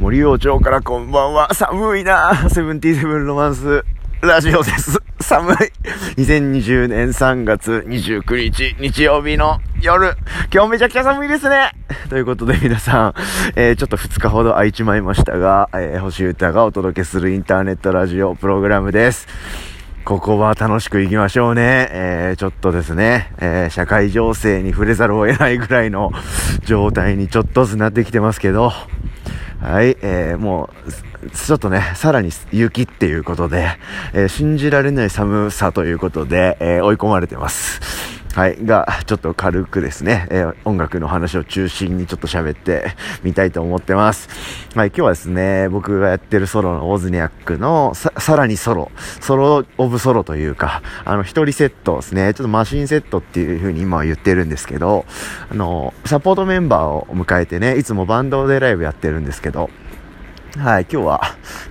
[0.00, 1.52] 森王町からこんばんは。
[1.52, 3.84] 寒いなセブンティーセブンロマンス
[4.22, 4.98] ラジオです。
[5.20, 5.56] 寒い。
[6.16, 10.16] 2020年3月29日日曜日の夜。
[10.50, 11.72] 今日めちゃくちゃ寒いですね。
[12.08, 13.14] ということで皆さん、
[13.56, 19.28] えー、ちょっと2日ほど空いちまいましたが、えー、星歌がお届けするインターネットラジオプログラムです。
[20.06, 21.88] ここは楽しく行きましょうね。
[21.90, 26.10] えー、ちょっとですね、えー、社会情勢に触れざるを得ないぐらいの
[26.64, 28.72] 状態にちょっとずつなってきてますけど、
[29.60, 33.68] はい、えー、もう、ちょっとね、さらに雪っていうことで、
[34.14, 37.80] えー、信じられない寒さということで、えー、追い込まれてます。
[38.34, 38.64] はい。
[38.64, 42.94] が、ちょっと軽くですね、えー、音楽の話を中心にちょっと喋って
[43.24, 44.28] みたいと思ってます。
[44.76, 44.88] はい。
[44.88, 55.06] 今日はですね、僕がやってるソロのオズニャックのさ、さらにソロ、ソロオブソロというか、あの、一人セットですね、ちょっとマシンセットっていう風に今は言ってるんですけど、
[55.50, 59.70] あの、サポートメンバーを迎えてね、いつもバンドでライブやってるんですけど、
[60.56, 61.20] はい、今日は、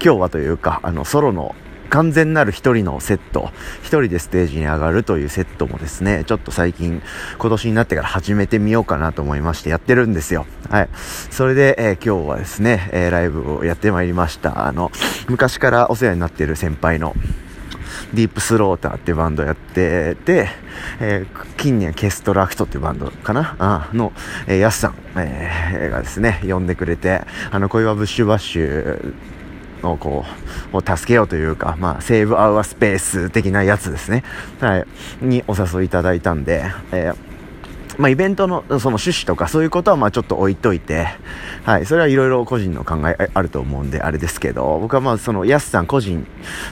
[0.04, 1.56] 今日はというか、あの、ソロの
[1.90, 3.52] 完全なる一人のセット、
[3.82, 7.02] 一人でステージに上がるというセットもですね、ちょっと最近、
[7.38, 10.46] 今年になってから始めてみようかなと思いましてやってるんですよ。
[10.70, 10.90] はい。
[11.30, 14.68] それで、えー、今日はですね、えー、ライブをやってまいりました。
[14.68, 14.92] あの、
[15.28, 17.16] 昔からお世話になっている先輩の、
[18.14, 20.48] ディープスローターってバンドやってて、
[21.00, 23.56] えー、近年ケストラクトっていうバンドかな？
[23.60, 24.14] あの、
[24.48, 29.14] えー、ヤスさん、えー、がですね、呼んでくれて、あの、恋はブッシュバッシュ
[29.84, 30.26] をこ
[30.74, 34.24] う、を助けようというか、まあ、セーブアウアスペース的なやつですね。
[34.60, 34.86] はい。
[35.22, 37.29] にお誘いいただいたんで、えー
[38.00, 41.08] まあ、イベントのその趣旨とかそういうことはまあちょっと置いといて、
[41.66, 46.26] はい、それはいろいろ個人の考えあると思うんであれですけど、僕はまあそのヤスさん個人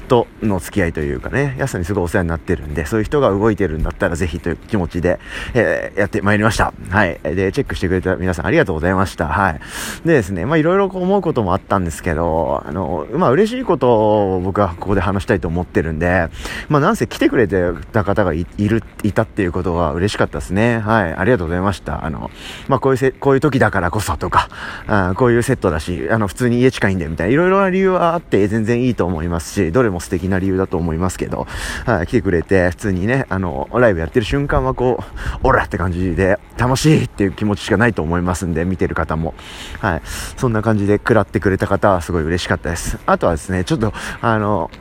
[0.08, 5.20] との付き合いというかね、ヤスさんにすごいお世話になってるんで、そういう人が動いてるんだったらぜひという気持ちで、
[5.54, 6.74] えー、やってまいりました。
[6.90, 7.20] はい。
[7.24, 9.28] で、チェックしてくれた皆さんありがとうございました。
[9.28, 9.60] はい。
[10.06, 16.30] でですね、まあいろいろ思うこともあったんですけど、あの、まあ嬉しいことを僕はここで話したいと思ってるんで、
[16.70, 20.80] まあなんせ来てくれてた方がいる、いたっていうことが嬉しかったですね。
[20.80, 21.17] はい。
[21.20, 22.06] ありがとうございました。
[22.06, 22.32] あの、
[22.68, 24.50] まあ、こういうせ、こういう時だからこそとか、
[24.88, 31.48] あこういうセットだし、あの、普通に家近いんで、みたいな、いろいろな理由はあって全然いいと思いますし、どれも素敵な理由だと思いますけど、
[31.86, 35.00] はい、来てくれて、普通にね、あの、ライブやってる瞬間はこ
[35.44, 39.34] う、オラって感じで、楽しいっていう気持ちしかないと思いますんで、見てる方も。
[39.80, 40.02] はい。
[40.06, 42.98] そんな感じで食らってくれた方はすごい嬉しかったです。
[43.06, 44.72] あとはですね、ちょっと、あの、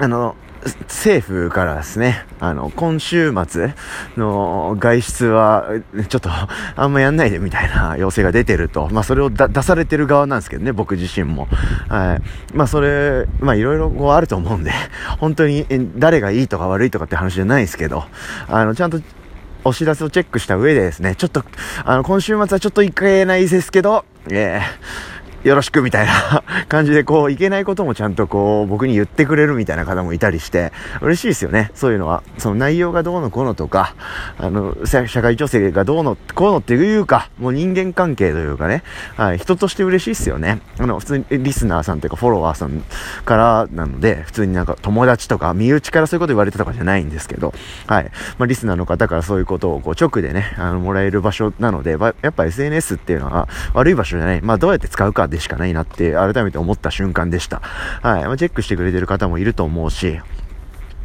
[0.00, 3.74] あの、政府からですね、あの、今週末
[4.16, 5.68] の外出は、
[6.08, 6.30] ちょっと、
[6.76, 8.88] あんまやんないでみたいな要請が出てると。
[8.90, 11.46] まあ、それを出されてる側なんですけどね、僕自身も。
[11.88, 12.56] はい。
[12.56, 14.72] まあ、それ、まあ、いろいろこうあると思うんで、
[15.18, 15.66] 本当に
[15.96, 18.04] 誰がいいとか悪いとかって話じゃないですけど、
[18.48, 19.00] あの、ちゃんと、
[19.64, 21.44] お知らせをチェックした上でですね、ちょっと、
[21.84, 25.07] あの、今週末はちょっと行けないですけど、えー
[25.44, 31.70] よろしくみたいな 感じでこう、いけないこともちゃんとこう、僕に言ってくれるみたいな方もいたりして、嬉しいですよね。
[31.74, 32.22] そういうのは。
[32.38, 33.94] その内容がどうのこうのとか、
[34.38, 38.82] あの、社会情勢がどうのこうのっていうか、もう人間関係というかね、
[39.16, 40.60] はい、人として嬉しいですよね。
[40.78, 42.82] あの、普通にリスナーさんというかフォロワーさん
[43.24, 47.54] からなので、普通になんか友達とか身内からそういうこと言われてたとかじゃないんですけど、
[47.86, 48.10] はい。
[48.38, 54.42] まあ、リスナーの方からそういうことをこう直でね、あの、もらえる場所なので、やっぱ SNS っていうのは悪い場所じゃない。
[54.42, 57.60] まあ、どうやって使うかでしかないなって改めて思った瞬間でした。
[57.60, 58.24] はい。
[58.24, 60.20] まあ、チェックしてくれてる方もいると思うし、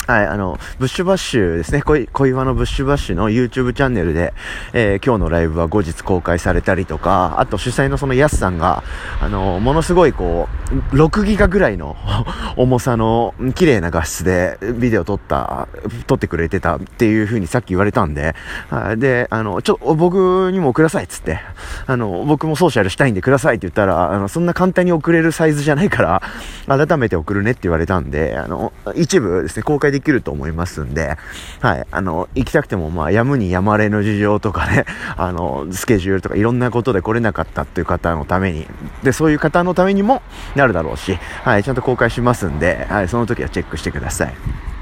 [0.05, 1.81] はい、あの、ブッシュバッシュですね。
[1.81, 4.33] 恋、恋話のブッシュバッシュの YouTube チャンネルで、
[4.73, 8.83] えー、今日のライブは後日公開されたりとか、あと主催のそのヤスさんが、
[9.21, 10.49] あの、ものすごいこ
[10.91, 11.95] う、6ギガぐらいの
[12.57, 15.69] 重さの綺麗な画質でビデオ撮った、
[16.05, 18.35] 撮ってくれてたっていう風にさっき言われたんで、
[18.97, 21.39] で、あの、ちょ、僕にもくださいっつって、
[21.87, 26.21] あの、僕もソーシャルしたいんでくださいって言ったら、あの、そんな簡単に送れるサイズじゃないから、
[26.67, 31.17] 改めて送るねって言われたんで、あの、一部ですね、公開できると思いますんで、
[31.59, 34.85] はい、あの、行きたくても、まあ、やむにやまれの事情とかね、
[35.17, 38.67] あの、スケジュールとかいろんなことで来れなかったっていう方のために、
[39.03, 40.21] で、そういう方のためにも
[40.55, 44.72] なるだろうし、はい、ちゃんと公開しますんで、はい、その時はチェックしてください。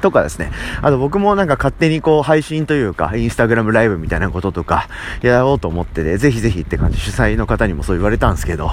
[0.00, 0.50] とかですね。
[0.82, 4.88] あと僕もなんか勝手にこう配信というか、インスタグラムライブみたいなこととか、
[5.22, 8.70] やろうと思ってて、ぜひぜひって感じ、主催の方にもそう言われたんですけど、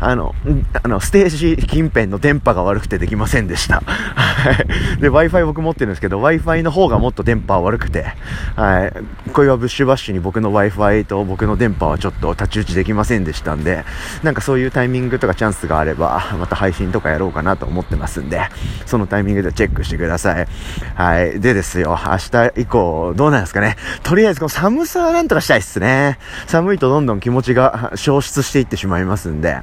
[0.00, 0.34] あの、
[0.82, 3.82] あの、ステージ近辺の電波が悪くてできませんでした。
[3.84, 5.00] はい。
[5.00, 8.06] で、Wi-Fi 僕持ってるんですけど、Wi-Fi の方がもっと電波悪くて、
[8.54, 8.92] はい。
[9.32, 13.84] これはブッシュバッシュに僕の Wi-Fi と僕の電波はちょっと太刀打ちできませんでしたんで、
[14.22, 18.40] なんかそういうタイミングとかチャンスがあれば、また配信とかやろうかなと思ってますんで、
[18.84, 20.48] そのタイミングでチェックしてください。
[20.94, 21.40] はい。
[21.40, 23.76] でですよ、明日以降、どうなんですかね。
[24.02, 26.18] とりあえずこの寒さはなんとかしたいっすね。
[26.46, 29.60] 寒いとどんどん気持ちが消失していってしまいますんで。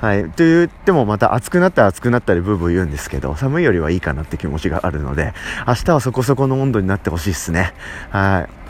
[0.00, 0.24] はい。
[0.24, 5.32] と言ってもまた暑くなったら暑くなったりブーブー言うんですけど、寒いよりはいいかなって気持ちがあるので、
[5.66, 7.72] 明日はそこそこの温度になってほしいっすね。
[8.10, 8.66] はい。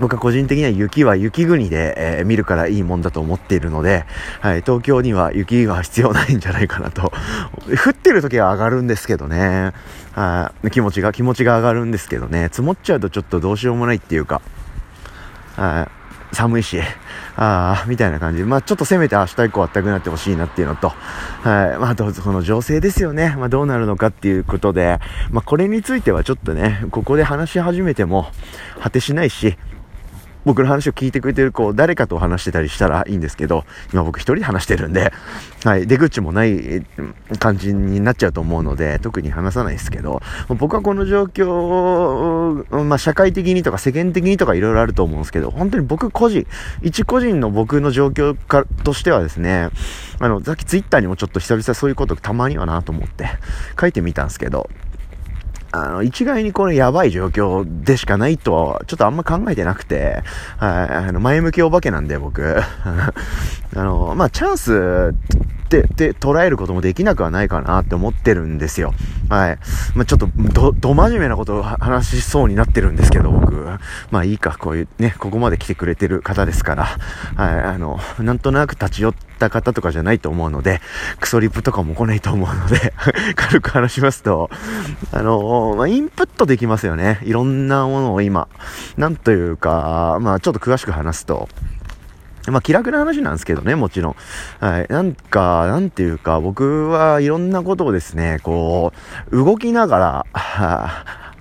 [0.00, 4.04] 僕は個人的には雪は雪国で、えー、見るからいいもんだと思っているので、
[4.40, 7.12] はい、東京には雪が必要ないんじゃないかなと。
[7.86, 9.72] 降ってる時は上がるんですけどね。
[10.16, 12.48] あ、気持ちが、気持ちが上がるんですけどね。
[12.50, 14.40] 積もっちゃうとちょっとどうしようもないっていうか、
[15.56, 15.88] は
[16.32, 16.80] い、寒いし、
[17.36, 18.38] ああ、みたいな感じ。
[18.38, 25.00] で、まあちょっとせめて明日以降あったくなってほしいなっていうのと、はい、まあどうぞこの情勢ですよね、まあどうなるのかっていうことで、
[25.30, 28.28] まあこれについてはちょっとね、ここで話し始めても
[28.80, 29.56] 果てしないし、
[30.44, 35.12] 僕の話を聞いてくれてる子、誰かと話してたりしたらいいんですけど、今僕一人で話してるんで、
[35.64, 36.84] はい、出口もない
[37.38, 46.46] 感じになっちゃうと思うので、特に話さないですけど、僕はこの状況、まあ、社会的にとか世間的にとかいろいろあると思うんですけど、本当に僕個人、
[46.82, 49.70] 一個人の僕の状況かとしてはですね、
[50.20, 53.28] あの、さっきツイッターにもちょっと久々そういうことたまにはなと思って
[53.80, 54.68] 書いてみたんですけど、
[55.76, 60.22] あの、一概にこのやばい状況でしかないとは、ちょっとあんま考えてなくて、
[60.56, 62.62] はい、あの、前向きお化けなんで僕。
[62.62, 63.12] あ
[63.74, 65.14] の、まあ、チャンス
[65.80, 68.94] って、って捉えることもできなくはないかなって思ってるんですよ。
[69.28, 69.58] はい。
[69.94, 73.54] まあ、ちょっと、ど、ど真面目なことを話しそうになってるんですけど、僕。
[74.10, 80.80] まあいいか、こういうね、ここまで来てくれてる方ですから、はい、あの、なんとなく立ち寄った方とかじゃないと思うので、
[81.20, 82.94] クソリプとかも来ないと思うので
[83.34, 84.50] 軽く話しますと、
[85.12, 87.20] あの、まあ、インプットできますよね。
[87.24, 88.48] いろんなものを今。
[88.96, 91.48] なんというか、まあちょっと詳しく話すと、
[92.50, 94.16] まあ、気楽な話なんですけどね、もちろん。
[94.60, 94.86] はい。
[94.88, 98.92] なんか、なんていうか、僕はいろんなことをですね、こ
[99.30, 100.26] う、動きながら、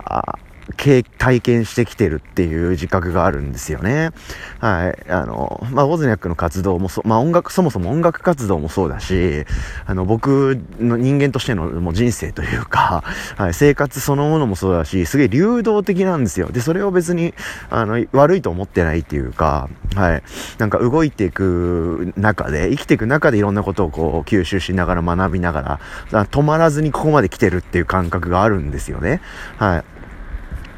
[0.05, 0.37] あ
[0.77, 4.11] 体験してきてるっていう自覚があるんですよね。
[4.59, 5.11] はい。
[5.11, 9.45] あの、まあ、ウォズニャックの活動もそ、まあ、音楽、そもそも音楽活動もそうだし、
[9.85, 13.03] あの、僕の人間としてのもう人生というか、
[13.37, 16.49] はい、生活そのものもそうだし、すげえ流動的なんですよ。
[16.49, 17.33] で、それを別に、
[17.69, 20.23] あの、悪いと思ってないっていうか、はい。
[20.59, 25.79] なんか動いていく中で、生きていく中でいろんなことをこう、吸収しながら学びなが
[26.11, 29.21] ら、止まらずにここまで来てるっていう感覚があるんですよね。
[29.57, 29.92] はい。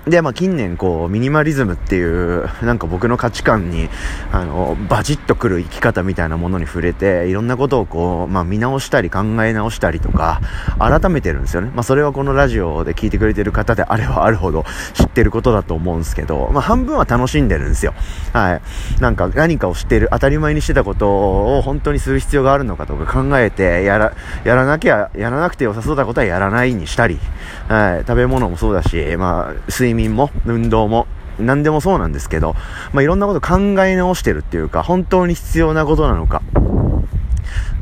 [0.07, 3.89] で、まあ近年こう、ミニマリズムっていう、なんか僕の価値観に、
[4.31, 10.41] あの、バチッとくる生き方みたいなものに触れて、いろんなことをこう、まあ見直したり考え直したりとか、
[10.77, 11.71] 改めてるんですよね。
[11.73, 14.63] まあそれはこのラジオで聞いてくれてる方であればあるほど
[14.93, 17.95] 知ってることだと思うんですけど、まあ半分は楽しんでるんですよ。
[18.31, 18.61] はい。
[19.01, 24.13] なんか何かを知ってる、当たり前にしてたことを本当にする必要があるのかとか考えて、やら、
[24.43, 27.19] やらなきゃ、やらなくて良さそうなことはやらないにしたり、
[27.67, 27.99] はい。
[28.01, 31.07] 食べ物もそうだし、まあ、睡眠も、運動も、
[31.39, 32.55] 何でもそうなんですけど、
[32.93, 36.41] まあ、いろんなこと考え直してるっていうか、本当に必要なことなのか、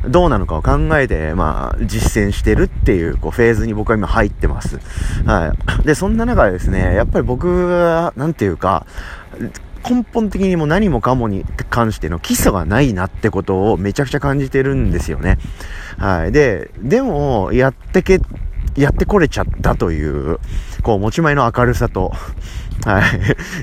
[0.08, 4.78] どうなのかを考えて、まあ、実践してるっていう、こう、フェーズに僕は今入ってます。
[5.24, 5.86] はい。
[5.86, 8.86] で、そんな中でですね、やっぱり僕は、なんていうか、
[9.88, 15.38] 根本的にも何もかもに関しての基礎がないなってことをめちゃくちゃ感じてるんですよね。
[15.98, 16.32] はい。
[16.32, 18.20] で、でも、やってけ
[18.76, 20.38] やってこれちゃったという、
[20.84, 22.12] こう、持ち前の明るさと、
[22.84, 23.00] は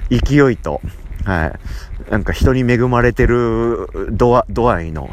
[0.09, 0.81] い、勢いと、
[1.23, 5.09] はい、なんか人に恵まれてる度合度合いの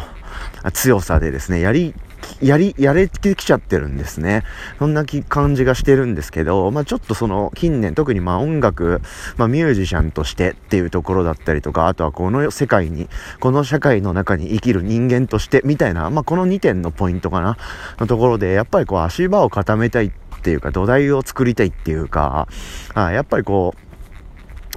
[0.72, 1.94] 強さでですね、やり
[2.41, 4.44] やり、やれてきちゃってるんですね。
[4.79, 9.00] そんな感じがしてるんですけど、まあちょっとその近年、特にまあ音楽、
[9.36, 13.08] まあミュージシャンとしてっていうところだったりとか、あとはこの世界に、
[13.41, 17.56] この社会の中に生きる人間としてみたいな、まあこの2点のポイントかな、
[17.98, 22.48] のところで、やっぱりこう足場を固めたいってっていうか、土台を作りたいっていうか、
[22.94, 23.74] あやっぱりこ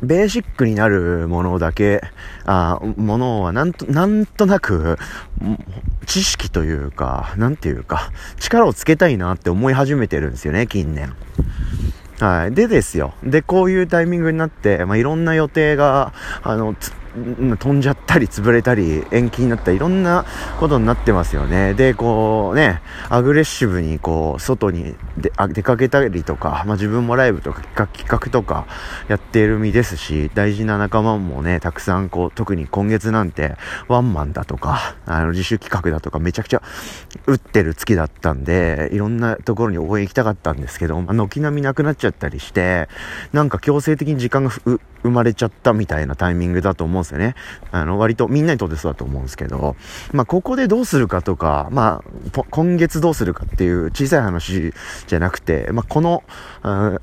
[0.02, 2.02] う、ベーシックになるものだけ、
[2.46, 4.98] あものはなんと、なんとなく、
[6.08, 11.14] 知識というか、なんていうか、力をつけたいなって思い始めてるんですよね、近年。
[12.20, 12.54] はい。
[12.54, 13.14] でですよ。
[13.24, 16.14] で、こういうタイミングになって、まあ、いろんな予定が、
[16.44, 16.76] あの、
[17.14, 20.26] 飛んじゃったり潰れたり延期になったりいろんな
[20.60, 21.74] ことになってますよね。
[21.74, 28.66] で、こうね、アグレッシブにこう、外にで出かけたりとか、まあ、自分もライブとか企画とか
[29.10, 33.56] やっている身ですし、大事な仲間もね、たくさんこう、特に今月なんて
[33.88, 36.62] ワンマンだとか、あの自主企画だとかめちゃくちゃ
[37.28, 42.88] 打ってる月だったんで、いろんなところに応援行きたかったんですけど、あ、軒並みなくなっちゃったりして、
[43.34, 47.36] なんか強制的に時間が生まれちゃったみたいなタイミングだと思うんですよね。
[47.72, 49.76] あの、割とみんなにとってそうだと思うんですけど、
[50.12, 52.04] まあ、ここでどうするかとか、ま
[52.34, 54.74] あ、今月どうするかっていう小さい話
[55.08, 56.24] じゃなくて、まあ、この、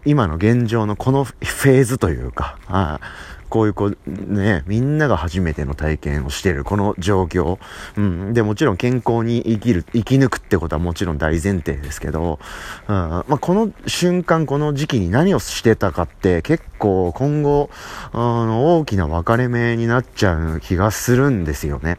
[0.04, 3.00] 今の現状のこのフェーズというか、あ
[3.48, 7.58] こういうこう、ね、みんなが初めての体験をしてる、この状況。
[7.96, 8.34] うん。
[8.34, 12.38] で、もちろん健康に生きる、生き抜くってことはもちろん大前提ですけど、
[12.88, 17.70] うん、まあ、この瞬間、この時期に何をしてたかって結構今後、
[18.12, 21.98] あの、大きな分かれ目になっちゃう気がするんですよね。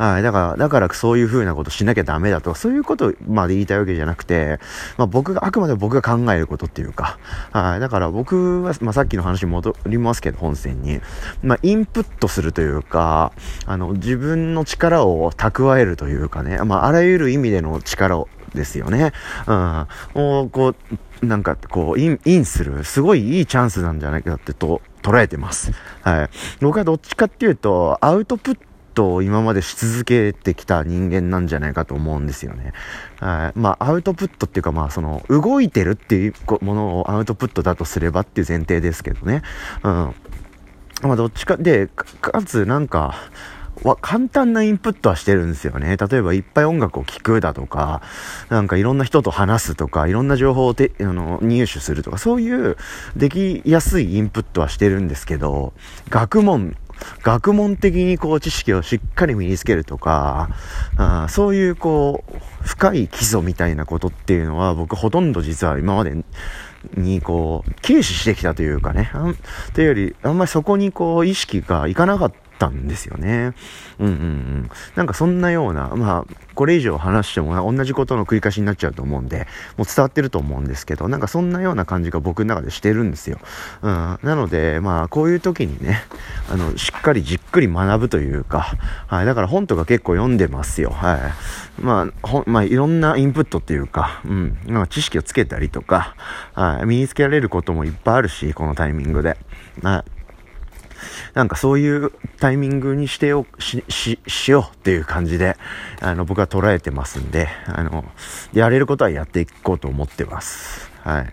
[0.00, 0.22] はい。
[0.22, 4.58] だから、だからそういう風なことしなきゃダメだとか、そういうことまで言いたいわけじゃなくて、
[4.96, 7.18] まあ僕が、あくまで僕が考えることっていうか、
[7.52, 7.80] はい。
[7.80, 11.02] だから僕は、まあさっきの話に戻りますけど、本線に。
[11.42, 13.32] まあインプットするというか、
[13.66, 19.12] あの、自分の力を蓄えるというかね、まああらゆる意味での力を、ですよね。
[19.46, 19.86] うん。
[20.14, 20.74] もう、こ
[21.22, 25.72] う、なんか、こう、イン、インする、すごいいいチャンスなんじゃないかってと、捉えてます。
[26.02, 26.30] はい。
[26.60, 28.58] 僕はどっちかっていうと、アウトプッ
[28.94, 32.72] ト今までし続けてきた人間なんじゃないかと思うんですよね。
[33.20, 33.52] は。
[33.54, 39.42] まあ、アウトプットっていうか、まあ、その、動いてるっていうものをアウトプットだとすればっていう前提ですけどね。
[39.82, 40.14] うん。
[41.02, 43.14] まあ、どっちかで、かつ、なんか、
[43.82, 45.96] は簡単なインプットはしてるんですよね。
[45.96, 48.02] 例えばいっぱい音楽を聴くだとか、
[48.48, 52.76] なんかいろんな人と話すとか、いろんな情報をてあの入手するとか、そういう
[53.16, 55.72] できやすいインプットはしてるんですけど、
[56.10, 56.76] 学問
[57.22, 60.50] 学問的にこう知識をしっかり身につけるとか、
[60.96, 66.14] あそういうこう、深い基礎みたいなことっていうのは僕ほとんど実は今まで
[66.96, 69.10] にこう、軽視してきたというかね、
[69.74, 73.54] というより、あんまりそこにこう意識がいかなかったったんですよね。
[73.98, 74.70] うんうんうん。
[74.94, 79.46] なんかそんなような、まあ、これ以上話しても同じことの繰り返しになっちゃうと思うんで、
[79.78, 83.38] もう伝わってると思うんですけど、なんかそんなような感じが僕の中でしてるんですよ。
[83.80, 84.18] うん。
[84.22, 86.02] なので、まあ、こういう時にね、
[86.50, 88.76] あの、しっかりじっくり学ぶというか、
[89.06, 89.26] はい。
[89.26, 90.90] だから本とか結構読んでますよ。
[90.90, 91.82] はい。
[91.82, 94.58] まあ、ほまあ、いろんなインプットっていうか、うん。
[94.66, 96.14] なんか知識をつけたりとか、
[96.52, 96.86] はい。
[96.86, 99.38] 身につけられることもいっぱいあるし、このタイミングで。
[99.82, 100.19] はい。
[101.34, 105.56] なんかそういうタイミングにしてよ、し、し、しようっていう感じで、
[106.00, 108.04] あの、僕は捉えてますんで、あの、
[108.52, 110.90] やれることはやっていこうと思ってます。
[111.02, 111.32] はい。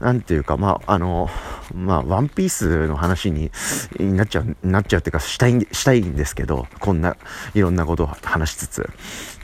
[0.00, 1.28] なんていうか、まあ、あの、
[1.74, 3.50] まあ、ワンピースの話に
[3.98, 7.16] なっちゃう、なっちゃうっていうか、したい、したいんですけど、こんな、
[7.54, 8.90] いろんなことを話しつつ、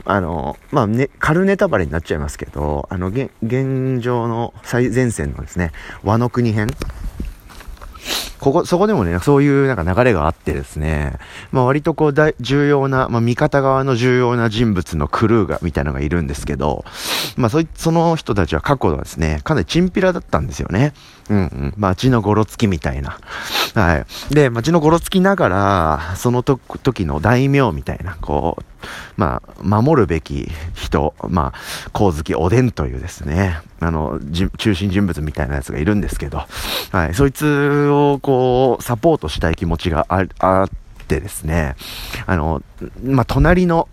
[0.05, 6.69] あの、まあ、ね、軽ネタバレになっちゃいますけど、あの、現、現状の最前線のですね、和の国編、
[8.39, 11.13] ここ、そこでもね、そういうなんか流れがあってですね、
[11.51, 16.85] まあ割とこう大、重要な、まあ味方側の重要な人物のクルーが、みたいなのがいるんですけど、
[17.35, 20.93] まあそい、その人たちは過去はですね、かなりチンピラだったんですよね。
[21.29, 21.73] うんうん。
[21.77, 23.19] 街のゴロつきみたいな。
[23.73, 24.33] はい。
[24.33, 28.63] で、街のゴロつきながら、そのと時の大名みたいな、こう、
[29.15, 31.59] まあ、守るべき人、まあ、
[31.93, 34.19] 光月おでんというですね、あの、
[34.57, 36.43] 中心人物みたいなやつがいるんですけど、
[36.91, 40.69] はい、そいつをこう、サポートしたい気持ちがあっ
[41.07, 41.75] てですね、
[42.25, 42.61] あの、
[43.03, 43.87] まあ、隣の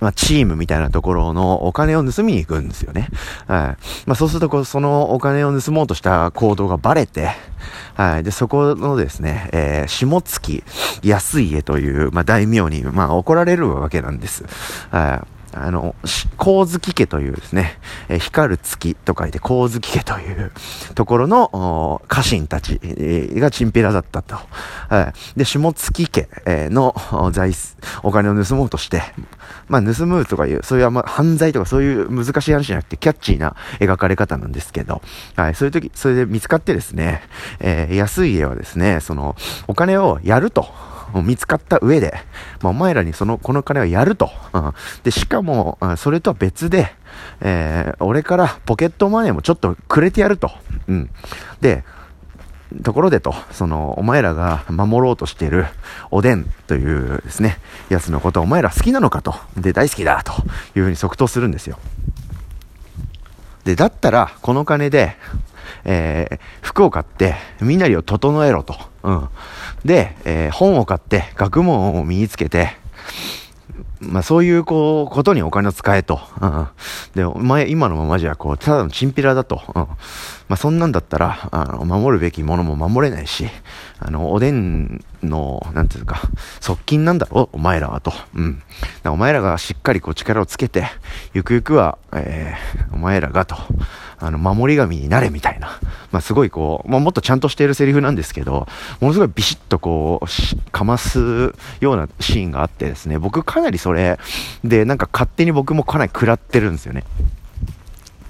[0.00, 3.08] まあ、チームみたいなところのお金を盗みに行くんですよね。
[3.46, 4.06] はい。
[4.06, 7.30] まあ、そうすると、そのお金を盗もうとした行動がバレて、
[7.94, 8.24] はい。
[8.24, 10.64] で、そこのですね、えー、下月
[11.02, 14.44] 安家という、まあ、大名に、まあ、怒られるわけなんです。
[14.90, 15.39] はい。
[15.52, 15.94] あの、
[16.38, 17.78] 光月家というですね、
[18.08, 20.52] えー、光る月と書いて光月家という
[20.94, 22.80] ところの家臣たち
[23.34, 24.36] がチンピラだったと。
[24.88, 25.38] はい。
[25.38, 26.28] で、下月家
[26.70, 26.94] の
[27.32, 27.52] 財、
[28.02, 29.02] お金を盗もうとして、
[29.68, 35.02] まあ、盗むとかいう、そういうあんま犯罪とかそういう難しい話じゃなくて、キャッチーな描かれ方なんですけど、
[35.36, 35.54] はい。
[35.54, 37.22] そういう時、それで見つかってですね、
[37.58, 40.90] えー、安い家はですね、その、お金をやると。
[41.14, 42.14] 見つかった上で、
[42.62, 44.30] まあ、お前らにその、この金はやると。
[44.52, 46.92] うん、で、しかも、それとは別で、
[47.40, 50.50] えー、俺からポケットマネーもちょっとくれてやると。
[50.88, 51.10] うん。
[51.60, 51.84] で、
[52.84, 55.66] ところでと、その、お前らが守ろうとしている
[56.10, 59.34] おでんというですね、やつのことお前ら好きなのかと。
[59.56, 60.32] で、大好きだと
[60.76, 61.78] いうふうに即答するんですよ。
[63.64, 65.16] で、だったら、この金で、
[65.84, 68.76] えー、服を買って、身なりを整えろと。
[69.02, 69.28] うん。
[69.84, 72.76] で、えー、本を買って、学問を身につけて、
[74.00, 76.20] まあそういうこう、ことにお金を使えと。
[76.40, 76.68] うん。
[77.14, 79.62] で、お前今のままじゃこう、ただのチンピラだと。
[79.74, 79.86] うん。
[80.50, 83.46] まあそんなんだったら、あの、守るべきものも守れないし、
[84.00, 86.22] あの、おでんの、なんていうか、
[86.58, 88.12] 側近なんだろうお前らはと。
[88.34, 88.60] うん。
[89.04, 90.88] お前らがしっかりこう力をつけて、
[91.34, 93.54] ゆくゆくは、えー、お前らがと。
[94.18, 95.78] あの、守り神になれみたいな。
[96.10, 98.66] まあ、すごいこう、まあ、もっとちゃんとしているセリフなんですけど、
[99.00, 104.18] ものすごいビシッとこう、かますようなシーンがあってですね、僕かなりそれ
[104.64, 107.04] で、なんか勝手に僕もかなり食らってるんですよね。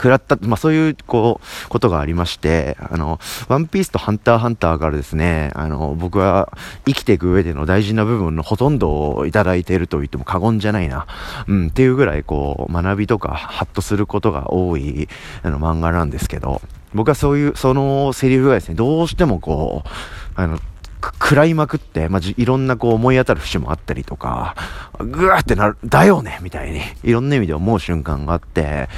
[0.00, 11.06] 食らった、まあそういう、こう、ことがありまして、あの、ワンピースとハンターハンターからですね、あの、僕は生きていく上での大事な部分のほとんどをいただいていると言っても過言じゃないな。
[11.46, 15.06] うん、っていうぐらい、こう、学びとか、ハッとすることが多い、
[15.42, 16.62] あの、漫画なんですけど、
[16.94, 19.88] 僕はそういう、そのセリフがですね、どうしてもこう、
[20.34, 20.58] あの、
[21.02, 24.54] 食らいまくって、まあ、いろんなこう思い当たる節もあったりとか、
[24.98, 28.88] ぐわーってなる、だよねみたいに、いろんな意味で思う瞬間があって、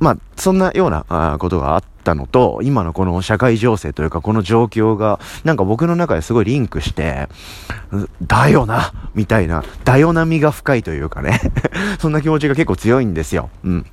[0.00, 7.28] まあ、そんなようなことがあったのと、今のこの社会情勢というか、この状況が、なんか僕の中ですごいリンクして、
[8.22, 11.40] だよなみたいな、だよなみが深いというかね
[11.98, 13.50] そんな気持ちが結構強いんですよ。
[13.64, 13.86] うん。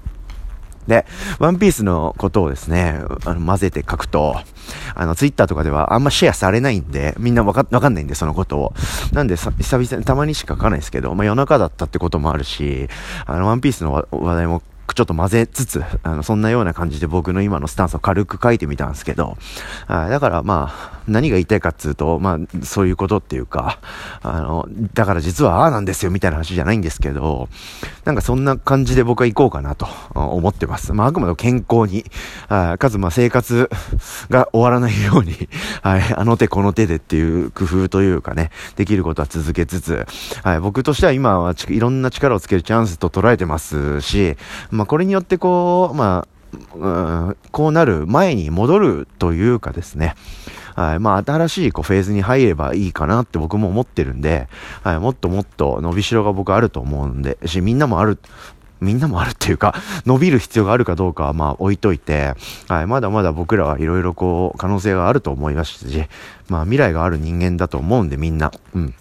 [0.87, 1.05] で、
[1.39, 4.39] ワンピースのことをですね、あの、混ぜて書くと、
[4.93, 8.73] あの、ツイッターとかではあんまシェアされないんで、みんなわか、わかんないんで、そのことを。
[9.11, 12.87] なんで、久々にたまにしか書かないですけど、まあ夜中だったってこともあるし、
[13.25, 14.61] あの、ワンピースの話題も
[14.93, 19.37] ちょっと混ぜつつ、あの、そんなような感じで僕の今のスタンスを軽く書いてみたんですけど、
[19.87, 23.79] あだからまあ、何が言いたいかっつうと、まあ、そういうことっていうか、
[24.21, 27.49] あの、だから実はああなんですよみたいな話じゃないんですけど、
[28.03, 30.93] なんかそんな感じで僕は行こうかなと思ってます。
[30.93, 32.05] まあ、あくまで健康に、
[32.47, 33.69] あかつまあ生活
[34.29, 35.33] が終わらないように、
[35.81, 40.05] はい、あの手この手でっていう工夫というかね、できることは続けつつ、
[40.43, 44.37] はい、僕としては今はいろんな力をつけるチャンスと捉えてますし、
[44.71, 46.35] まあこれによってこう、まあ、
[46.75, 46.89] う
[47.31, 50.15] ん、こうなる前に戻るというかですね、
[50.75, 54.47] はい、まあ新しいこうフェーズに入ればいいかなって僕も思ってるんで、
[54.83, 58.19] はい、もっともっと伸びしろが僕あると思うんで、し、みんなもある、
[58.81, 59.73] みんなもあるっていうか、
[60.05, 62.35] 伸びる必要があるかどうかはまあ置いといて、
[62.67, 66.05] はい、まだまだ僕らはいろいろこう可能性があると思いますし、
[66.49, 68.93] まあ未来がある人間だと思うんでみんな、うん。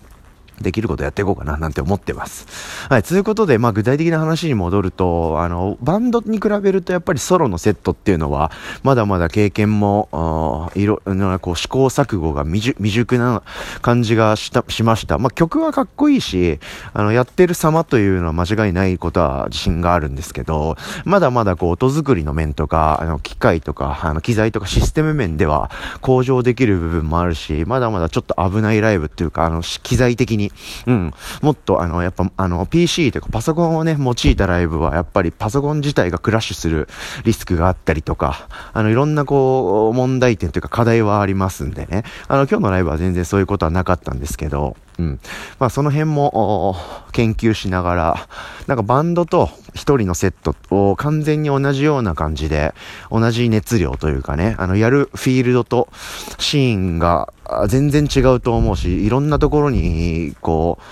[0.61, 2.47] できることやっていこうかななんて思ってます。
[2.89, 3.03] はい。
[3.03, 8.51] ということで、まあ具体的な話に戻ると、あの、バンドに比べるとやっぱりソロのセットっていうのは、
[8.83, 11.01] まだまだ経験も、いろ、
[11.41, 13.43] こう試行錯誤が未熟な
[13.83, 15.19] 感じがした、しました。
[15.19, 16.59] まあ曲はかっこいいし、
[16.93, 30.53] あの、やってる様というのは間違いないことは自信があるんですけど、まだまだこう音作りの面とか、あの、機械とか、あの、機材とかシステム面では向上できる部分もあるし、まだまだちょっと危ないライブっていうか、あの、機材的にに、
[30.87, 36.89] うん、もっとあの、やっぱあの、PC というかパソコンをね、用いたライブはやっぱりパソコン自体がクラッシュする
[37.25, 45.21] リスクがあったりとか、あの、いろんなこう、問題点というか課題はありますんでね、あの、今日のライブは全然そういうことはなかったんですけど、うん。
[45.59, 46.77] まあその辺も
[47.13, 48.29] 研究しながら、
[48.67, 52.75] なんかバンドと一人のセットを完全に同じような感じで、
[53.11, 55.89] 同じ熱量というかね、あのやるフィールドと
[56.39, 57.33] シーンが
[57.69, 60.83] 全然違うと思うし、いろんなところに、こう、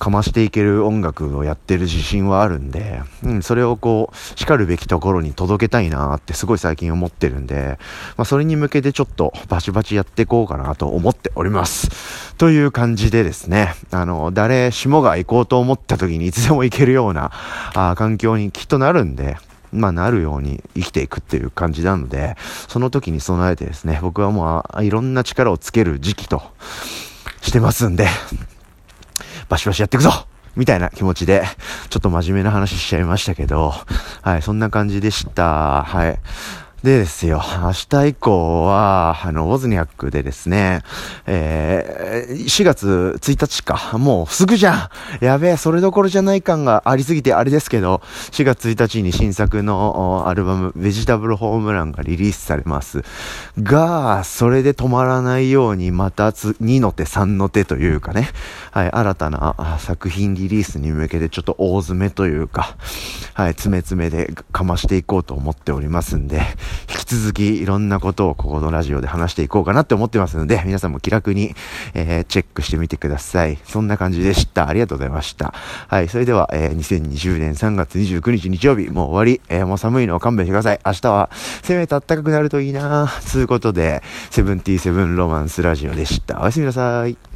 [0.00, 7.78] かましていける音楽をやってる自信はあるんで、うん、それをこう、叱るべきところに届けたいなってすごい最近思ってるんで、
[8.16, 12.34] まあそれに向けてちょっとバチバチやっていこうかなと思っております。
[12.36, 17.30] という感じでですね、あの、誰しもが行こうと思った時にいつでも行けるような、
[17.74, 19.36] あ環境にきっとなるんで、
[19.72, 22.36] まあ、なるように生きていくっていう感じなので、
[22.68, 26.42] その時に備えてですね、僕はもう、いろんな力をつける時期と
[27.42, 28.08] してますんで、
[29.48, 30.10] バシバシやっていくぞ
[30.56, 31.44] みたいな気持ちで、
[31.88, 33.72] ちょっと真面目な話しちゃいましたけど、
[34.22, 35.84] はい、そんな感じでした。
[35.84, 36.18] はい。
[36.82, 40.82] でですよ、明日以降は、あの、ウォズニャックでですね、
[41.26, 44.90] えー、4月1日か、もうすぐじゃ
[45.20, 53.04] んやべえ、それどころじゃない感がありすぎてあれですけど、4月1日に新作のアルバム、ベジタブルホームランがリリースされます。
[53.58, 58.30] が、それで止まらないように、またつ2の手、3の手というかね、
[58.70, 62.74] はい、新たな作品リリースに向けてちょっと大詰めというか、
[63.34, 66.40] はい、詰め詰めでかましていこうと思っておりますんで、
[66.90, 71.54] 引き続きいろんなことをここのラジオで話していこうかなって思ってますので、皆さんも気楽に、
[71.94, 73.58] えー、チェックしてみてください。
[73.64, 74.68] そんな感じでした。
[74.68, 75.54] ありがとうございました。
[75.88, 80.80] はい、それでは、えー、2020年3月29日日曜日、もう終わり、えー、もう寒いのを勘弁してください。
[80.84, 81.30] 明日は、
[81.62, 86.40] せめて暖かくなるといいなつうことで、セブンティーセブンロマンスラジオでした。
[86.40, 87.29] おやすみなさい。